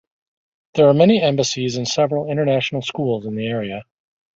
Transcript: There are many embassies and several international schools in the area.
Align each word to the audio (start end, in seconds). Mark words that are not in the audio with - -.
There 0.73 0.87
are 0.87 0.95
many 0.95 1.21
embassies 1.21 1.77
and 1.77 1.87
several 1.87 2.27
international 2.27 2.81
schools 2.81 3.27
in 3.27 3.35
the 3.35 3.45
area. 3.45 3.83